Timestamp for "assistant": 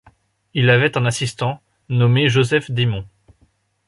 1.05-1.61